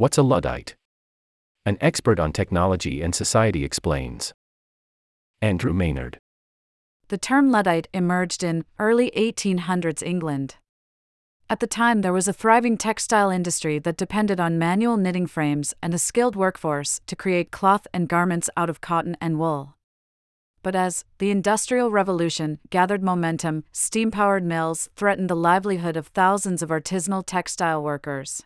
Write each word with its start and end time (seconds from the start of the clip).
What's 0.00 0.16
a 0.16 0.22
Luddite? 0.22 0.76
An 1.66 1.76
expert 1.82 2.18
on 2.18 2.32
technology 2.32 3.02
and 3.02 3.14
society 3.14 3.66
explains. 3.66 4.32
Andrew 5.42 5.74
Maynard. 5.74 6.18
The 7.08 7.18
term 7.18 7.50
Luddite 7.50 7.86
emerged 7.92 8.42
in 8.42 8.64
early 8.78 9.10
1800s 9.14 10.02
England. 10.02 10.56
At 11.50 11.60
the 11.60 11.66
time, 11.66 12.00
there 12.00 12.14
was 12.14 12.26
a 12.26 12.32
thriving 12.32 12.78
textile 12.78 13.28
industry 13.28 13.78
that 13.78 13.98
depended 13.98 14.40
on 14.40 14.58
manual 14.58 14.96
knitting 14.96 15.26
frames 15.26 15.74
and 15.82 15.92
a 15.92 15.98
skilled 15.98 16.34
workforce 16.34 17.02
to 17.06 17.14
create 17.14 17.50
cloth 17.50 17.86
and 17.92 18.08
garments 18.08 18.48
out 18.56 18.70
of 18.70 18.80
cotton 18.80 19.18
and 19.20 19.38
wool. 19.38 19.76
But 20.62 20.74
as 20.74 21.04
the 21.18 21.30
Industrial 21.30 21.90
Revolution 21.90 22.58
gathered 22.70 23.02
momentum, 23.02 23.64
steam 23.70 24.10
powered 24.10 24.44
mills 24.44 24.88
threatened 24.96 25.28
the 25.28 25.36
livelihood 25.36 25.98
of 25.98 26.06
thousands 26.06 26.62
of 26.62 26.70
artisanal 26.70 27.22
textile 27.26 27.82
workers. 27.82 28.42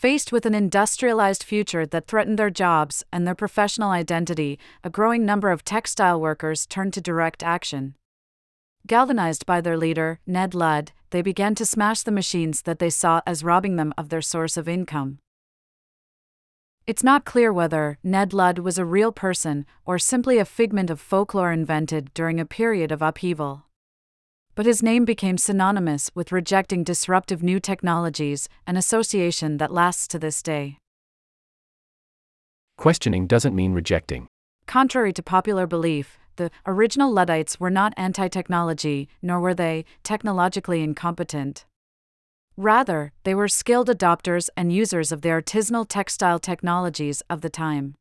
Faced 0.00 0.32
with 0.32 0.46
an 0.46 0.54
industrialized 0.54 1.42
future 1.42 1.84
that 1.84 2.06
threatened 2.06 2.38
their 2.38 2.48
jobs 2.48 3.04
and 3.12 3.26
their 3.26 3.34
professional 3.34 3.90
identity, 3.90 4.58
a 4.82 4.88
growing 4.88 5.26
number 5.26 5.50
of 5.50 5.62
textile 5.62 6.18
workers 6.18 6.64
turned 6.64 6.94
to 6.94 7.02
direct 7.02 7.42
action. 7.42 7.96
Galvanized 8.86 9.44
by 9.44 9.60
their 9.60 9.76
leader, 9.76 10.18
Ned 10.26 10.54
Ludd, 10.54 10.92
they 11.10 11.20
began 11.20 11.54
to 11.54 11.66
smash 11.66 12.02
the 12.02 12.10
machines 12.10 12.62
that 12.62 12.78
they 12.78 12.88
saw 12.88 13.20
as 13.26 13.44
robbing 13.44 13.76
them 13.76 13.92
of 13.98 14.08
their 14.08 14.22
source 14.22 14.56
of 14.56 14.70
income. 14.70 15.18
It's 16.86 17.04
not 17.04 17.26
clear 17.26 17.52
whether 17.52 17.98
Ned 18.02 18.32
Ludd 18.32 18.58
was 18.60 18.78
a 18.78 18.86
real 18.86 19.12
person 19.12 19.66
or 19.84 19.98
simply 19.98 20.38
a 20.38 20.46
figment 20.46 20.88
of 20.88 20.98
folklore 20.98 21.52
invented 21.52 22.14
during 22.14 22.40
a 22.40 22.46
period 22.46 22.90
of 22.90 23.02
upheaval 23.02 23.66
but 24.60 24.66
his 24.66 24.82
name 24.82 25.06
became 25.06 25.38
synonymous 25.38 26.10
with 26.14 26.32
rejecting 26.32 26.84
disruptive 26.84 27.42
new 27.42 27.58
technologies, 27.58 28.46
an 28.66 28.76
association 28.76 29.56
that 29.56 29.72
lasts 29.72 30.06
to 30.06 30.18
this 30.18 30.42
day. 30.42 30.76
Questioning 32.76 33.26
doesn't 33.26 33.54
mean 33.54 33.72
rejecting. 33.72 34.26
Contrary 34.66 35.14
to 35.14 35.22
popular 35.22 35.66
belief, 35.66 36.18
the 36.36 36.50
original 36.66 37.10
Luddites 37.10 37.58
were 37.58 37.70
not 37.70 37.94
anti 37.96 38.28
technology, 38.28 39.08
nor 39.22 39.40
were 39.40 39.54
they 39.54 39.86
technologically 40.02 40.82
incompetent. 40.82 41.64
Rather, 42.54 43.12
they 43.24 43.34
were 43.34 43.48
skilled 43.48 43.88
adopters 43.88 44.50
and 44.58 44.70
users 44.70 45.10
of 45.10 45.22
the 45.22 45.30
artisanal 45.30 45.86
textile 45.88 46.38
technologies 46.38 47.22
of 47.30 47.40
the 47.40 47.48
time. 47.48 47.94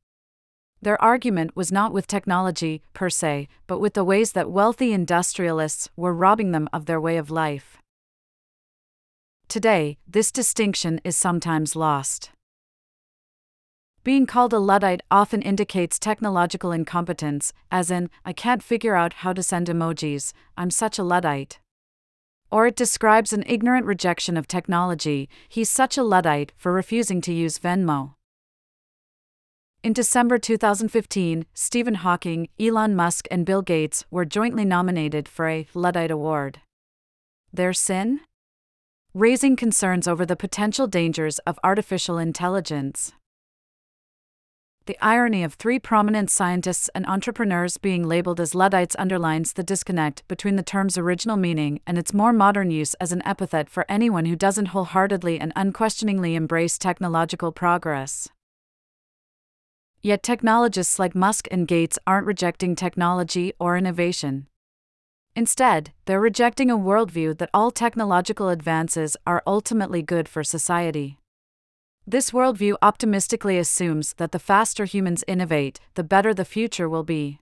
Their 0.82 1.02
argument 1.02 1.56
was 1.56 1.72
not 1.72 1.92
with 1.92 2.08
technology, 2.08 2.82
per 2.94 3.10
se, 3.10 3.50
but 3.68 3.80
with 3.80 3.96
the 3.96 4.04
ways 4.04 4.32
that 4.32 4.50
wealthy 4.50 4.94
industrialists 4.94 5.90
were 5.98 6.14
robbing 6.14 6.52
them 6.52 6.70
of 6.72 6.86
their 6.86 7.02
way 7.02 7.18
of 7.18 7.30
life. 7.30 7.78
Today, 9.50 9.98
this 10.08 10.32
distinction 10.32 11.02
is 11.04 11.18
sometimes 11.18 11.76
lost. 11.76 12.32
Being 14.06 14.26
called 14.26 14.54
a 14.54 14.60
Luddite 14.60 15.02
often 15.12 15.42
indicates 15.42 16.00
technological 16.00 16.72
incompetence, 16.72 17.52
as 17.70 17.92
in, 17.92 18.10
I 18.24 18.32
can't 18.32 18.64
figure 18.64 18.96
out 18.96 19.16
how 19.16 19.34
to 19.34 19.44
send 19.44 19.68
emojis, 19.68 20.32
I'm 20.56 20.72
such 20.72 20.98
a 20.98 21.04
Luddite. 21.04 21.60
Or 22.50 22.68
it 22.68 22.78
describes 22.78 23.34
an 23.34 23.44
ignorant 23.46 23.86
rejection 23.86 24.38
of 24.38 24.48
technology, 24.48 25.28
he's 25.50 25.70
such 25.70 25.98
a 25.98 26.04
Luddite 26.04 26.54
for 26.56 26.72
refusing 26.72 27.20
to 27.22 27.34
use 27.34 27.60
Venmo. 27.60 28.14
In 29.82 29.94
December 29.94 30.38
2015, 30.38 31.46
Stephen 31.54 31.96
Hawking, 31.96 32.50
Elon 32.60 32.98
Musk, 32.98 33.30
and 33.32 33.46
Bill 33.46 33.62
Gates 33.62 34.04
were 34.12 34.26
jointly 34.26 34.66
nominated 34.66 35.30
for 35.30 35.48
a 35.48 35.66
Luddite 35.74 36.12
Award. 36.12 36.60
Their 37.54 37.72
sin? 37.72 38.20
Raising 39.14 39.56
concerns 39.56 40.06
over 40.06 40.26
the 40.26 40.36
potential 40.36 40.86
dangers 40.86 41.40
of 41.48 41.58
artificial 41.64 42.18
intelligence. 42.18 43.14
The 44.86 44.98
irony 45.02 45.46
of 45.46 45.54
three 45.54 45.80
prominent 45.80 46.30
scientists 46.30 46.90
and 46.94 47.06
entrepreneurs 47.06 47.78
being 47.78 48.06
labeled 48.06 48.42
as 48.42 48.54
Luddites 48.54 48.98
underlines 49.00 49.54
the 49.54 49.64
disconnect 49.64 50.28
between 50.28 50.58
the 50.58 50.64
term's 50.64 50.98
original 50.98 51.38
meaning 51.38 51.80
and 51.88 51.98
its 51.98 52.14
more 52.14 52.34
modern 52.34 52.70
use 52.70 52.96
as 52.96 53.14
an 53.14 53.26
epithet 53.26 53.70
for 53.70 53.86
anyone 53.88 54.26
who 54.26 54.36
doesn't 54.36 54.68
wholeheartedly 54.68 55.40
and 55.40 55.54
unquestioningly 55.56 56.36
embrace 56.36 56.78
technological 56.78 57.54
progress. 57.54 58.28
Yet 60.02 60.24
technologists 60.24 60.98
like 60.98 61.14
Musk 61.14 61.48
and 61.52 61.68
Gates 61.68 62.00
aren't 62.08 62.28
rejecting 62.28 62.76
technology 62.76 63.54
or 63.60 63.78
innovation. 63.78 64.48
Instead, 65.36 65.92
they're 66.06 66.22
rejecting 66.22 66.72
a 66.72 66.78
worldview 66.78 67.38
that 67.38 67.50
all 67.54 67.70
technological 67.70 68.50
advances 68.50 69.18
are 69.28 69.44
ultimately 69.46 70.02
good 70.02 70.30
for 70.30 70.44
society. 70.44 71.18
This 72.08 72.32
worldview 72.32 72.76
optimistically 72.82 73.58
assumes 73.58 74.14
that 74.14 74.32
the 74.32 74.40
faster 74.40 74.86
humans 74.86 75.24
innovate, 75.28 75.80
the 75.96 76.04
better 76.04 76.34
the 76.34 76.46
future 76.46 76.90
will 76.90 77.04
be. 77.04 77.40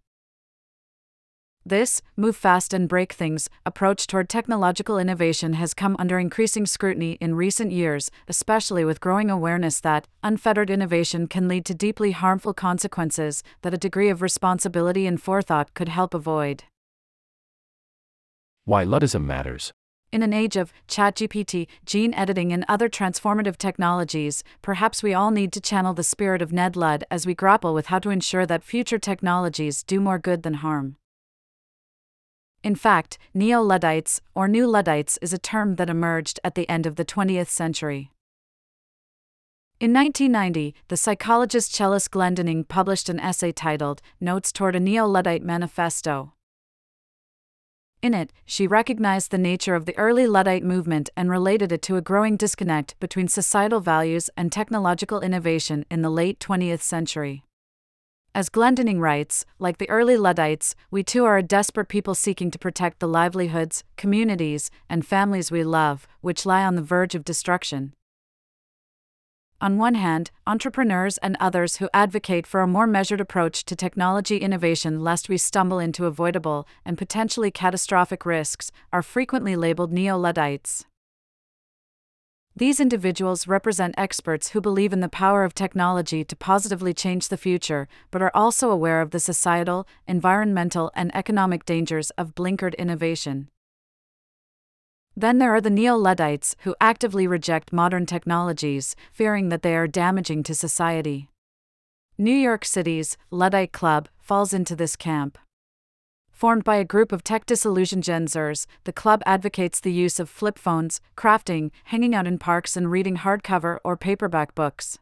This, 1.67 2.01
move 2.16 2.38
fast 2.38 2.73
and 2.73 2.88
break 2.88 3.11
things, 3.11 3.50
approach 3.66 4.07
toward 4.07 4.29
technological 4.29 4.97
innovation 4.97 5.51
has 5.51 5.73
come 5.73 5.97
under 6.00 6.17
increasing 6.17 6.66
scrutiny 6.66 7.17
in 7.19 7.35
recent 7.35 7.73
years, 7.73 8.09
especially 8.29 8.85
with 8.85 9.01
growing 9.01 9.29
awareness 9.29 9.81
that 9.81 10.07
unfettered 10.23 10.69
innovation 10.69 11.27
can 11.27 11.50
lead 11.50 11.66
to 11.66 11.73
deeply 11.75 12.11
harmful 12.11 12.53
consequences 12.53 13.44
that 13.63 13.73
a 13.73 13.77
degree 13.77 14.07
of 14.07 14.22
responsibility 14.22 15.06
and 15.06 15.22
forethought 15.22 15.73
could 15.73 15.89
help 15.89 16.13
avoid. 16.13 16.63
Why 18.63 18.85
Luddism 18.85 19.25
matters. 19.25 19.73
In 20.09 20.23
an 20.23 20.31
age 20.31 20.56
of 20.56 20.72
ChatGPT, 20.88 21.67
gene 21.85 22.13
editing, 22.13 22.53
and 22.53 22.63
other 22.69 22.88
transformative 22.88 23.57
technologies, 23.57 24.41
perhaps 24.61 25.03
we 25.03 25.13
all 25.13 25.31
need 25.31 25.51
to 25.51 25.59
channel 25.59 25.94
the 25.94 26.03
spirit 26.03 26.41
of 26.41 26.53
Ned 26.53 26.77
Ludd 26.77 27.03
as 27.11 27.25
we 27.25 27.35
grapple 27.35 27.73
with 27.73 27.88
how 27.88 28.00
to 28.00 28.09
ensure 28.09 28.45
that 28.45 28.63
future 28.63 29.00
technologies 29.00 29.83
do 29.83 30.00
more 30.00 30.17
good 30.17 30.44
than 30.44 30.53
harm. 30.53 30.95
In 32.67 32.75
fact, 32.75 33.17
Neo 33.33 33.61
Luddites, 33.61 34.19
or 34.35 34.50
New 34.50 34.67
Luddites, 34.67 35.17
is 35.22 35.31
a 35.31 35.38
term 35.38 35.78
that 35.78 35.89
emerged 35.89 36.38
at 36.44 36.55
the 36.55 36.67
end 36.67 36.85
of 36.85 36.97
the 36.97 37.05
20th 37.05 37.47
century. 37.47 38.11
In 39.79 39.94
1990, 39.94 40.75
the 40.89 40.97
psychologist 40.97 41.73
Chellis 41.73 42.09
Glendinning 42.09 42.67
published 42.67 43.07
an 43.07 43.22
essay 43.22 43.53
titled 43.53 44.01
Notes 44.19 44.51
Toward 44.51 44.75
a 44.75 44.81
Neo 44.81 45.07
Luddite 45.07 45.44
Manifesto. 45.44 46.33
In 48.01 48.13
it, 48.13 48.33
she 48.44 48.67
recognized 48.67 49.31
the 49.31 49.38
nature 49.38 49.73
of 49.73 49.85
the 49.85 49.97
early 49.97 50.27
Luddite 50.27 50.66
movement 50.66 51.09
and 51.16 51.31
related 51.31 51.72
it 51.72 51.81
to 51.83 51.95
a 51.95 52.01
growing 52.01 52.35
disconnect 52.35 53.00
between 53.00 53.29
societal 53.29 53.79
values 53.79 54.29
and 54.35 54.51
technological 54.51 55.22
innovation 55.22 55.85
in 55.89 56.01
the 56.01 56.09
late 56.09 56.41
20th 56.41 56.81
century. 56.81 57.45
As 58.37 58.49
Glendinning 58.49 58.99
writes, 58.99 59.45
like 59.57 59.79
the 59.79 59.89
early 59.89 60.15
Luddites, 60.15 60.75
we 60.91 61.01
too 61.01 61.25
are 61.25 61.37
a 61.37 61.41
desperate 61.41 61.87
people 61.87 62.13
seeking 62.13 62.51
to 62.51 62.59
protect 62.59 62.99
the 62.99 63.07
livelihoods, 63.07 63.83
communities, 63.95 64.69
and 64.87 65.03
families 65.03 65.49
we 65.49 65.63
love, 65.63 66.07
which 66.21 66.45
lie 66.45 66.63
on 66.63 66.75
the 66.75 66.83
verge 66.83 67.15
of 67.15 67.25
destruction. 67.25 67.95
On 69.59 69.79
one 69.79 69.95
hand, 69.95 70.29
entrepreneurs 70.45 71.17
and 71.17 71.35
others 71.39 71.77
who 71.77 71.89
advocate 71.95 72.45
for 72.45 72.61
a 72.61 72.67
more 72.67 72.85
measured 72.85 73.21
approach 73.21 73.65
to 73.65 73.75
technology 73.75 74.37
innovation 74.37 75.03
lest 75.03 75.29
we 75.29 75.39
stumble 75.39 75.79
into 75.79 76.05
avoidable 76.05 76.67
and 76.85 76.95
potentially 76.95 77.49
catastrophic 77.49 78.23
risks 78.23 78.71
are 78.93 79.01
frequently 79.01 79.55
labeled 79.55 79.91
neo 79.91 80.15
Luddites. 80.15 80.85
These 82.57 82.79
individuals 82.79 83.47
represent 83.47 83.94
experts 84.00 84.50
who 84.50 84.62
believe 84.62 84.91
in 84.91 85.00
the 85.00 85.07
power 85.07 85.44
of 85.44 85.53
technology 85.53 86.23
to 86.23 86.35
positively 86.35 86.91
change 86.91 87.28
the 87.28 87.38
future, 87.38 87.88
but 88.09 88.19
are 88.19 88.31
also 88.34 88.72
aware 88.72 89.00
of 89.00 89.12
the 89.12 89.19
societal, 89.19 89.88
environmental, 90.07 90.90
and 90.95 91.16
economic 91.16 91.66
dangers 91.66 92.09
of 92.18 92.34
blinkered 92.34 92.75
innovation. 92.79 93.50
Then 95.16 95.38
there 95.38 95.53
are 95.53 95.62
the 95.62 95.69
neo 95.69 95.95
Luddites 95.95 96.56
who 96.62 96.75
actively 96.81 97.28
reject 97.28 97.72
modern 97.72 98.07
technologies, 98.07 98.95
fearing 99.13 99.50
that 99.50 99.62
they 99.62 99.75
are 99.75 99.85
damaging 99.85 100.42
to 100.42 100.56
society. 100.56 101.30
New 102.18 102.36
York 102.36 102.65
City's 102.65 103.18
Luddite 103.30 103.71
Club 103.71 104.10
falls 104.18 104.51
into 104.51 104.75
this 104.75 104.95
camp. 104.95 105.38
Formed 106.38 106.63
by 106.63 106.75
a 106.75 106.86
group 106.86 107.12
of 107.12 107.24
tech 107.24 107.48
disillusioned 107.48 108.04
Gen 108.04 108.28
Zers, 108.28 108.68
the 108.84 108.94
club 108.94 109.24
advocates 109.25 109.80
the 109.80 109.92
use 109.92 110.19
of 110.19 110.30
flip 110.30 110.60
phones, 110.60 111.01
crafting, 111.16 111.72
hanging 111.86 112.13
out 112.13 112.28
in 112.28 112.38
parks, 112.38 112.78
and 112.78 112.92
reading 112.92 113.18
hardcover 113.18 113.80
or 113.84 113.98
paperback 113.98 114.54
books. 114.54 115.00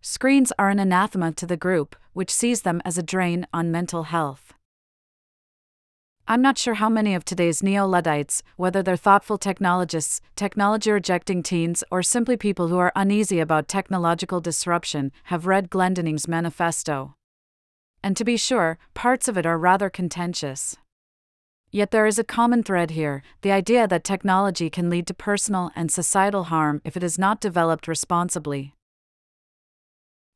Screens 0.00 0.52
are 0.58 0.68
an 0.68 0.80
anathema 0.80 1.30
to 1.34 1.46
the 1.46 1.56
group, 1.56 1.94
which 2.14 2.32
sees 2.32 2.62
them 2.62 2.82
as 2.84 2.98
a 2.98 3.02
drain 3.04 3.46
on 3.54 3.70
mental 3.70 4.02
health. 4.02 4.52
I'm 6.26 6.42
not 6.42 6.58
sure 6.58 6.74
how 6.74 6.88
many 6.88 7.14
of 7.14 7.24
today's 7.24 7.62
neo 7.62 7.86
Luddites, 7.86 8.42
whether 8.56 8.82
they're 8.82 8.96
thoughtful 8.96 9.38
technologists, 9.38 10.20
technology 10.34 10.90
rejecting 10.90 11.44
teens, 11.44 11.84
or 11.92 12.02
simply 12.02 12.36
people 12.36 12.66
who 12.66 12.78
are 12.78 12.90
uneasy 12.96 13.38
about 13.38 13.68
technological 13.68 14.40
disruption, 14.40 15.12
have 15.26 15.46
read 15.46 15.70
Glendinning's 15.70 16.26
manifesto 16.26 17.14
and 18.02 18.16
to 18.16 18.24
be 18.24 18.36
sure, 18.36 18.78
parts 18.94 19.28
of 19.28 19.36
it 19.36 19.46
are 19.46 19.58
rather 19.58 19.90
contentious. 19.90 20.76
Yet 21.70 21.92
there 21.92 22.06
is 22.06 22.18
a 22.18 22.24
common 22.24 22.62
thread 22.62 22.90
here 22.90 23.22
the 23.42 23.52
idea 23.52 23.86
that 23.86 24.02
technology 24.02 24.68
can 24.70 24.90
lead 24.90 25.06
to 25.06 25.14
personal 25.14 25.70
and 25.76 25.90
societal 25.90 26.44
harm 26.44 26.80
if 26.84 26.96
it 26.96 27.04
is 27.04 27.18
not 27.18 27.40
developed 27.40 27.86
responsibly. 27.86 28.74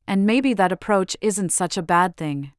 And 0.07 0.25
maybe 0.25 0.53
that 0.53 0.71
approach 0.71 1.17
isn't 1.19 1.51
such 1.51 1.77
a 1.77 1.81
bad 1.81 2.15
thing. 2.15 2.53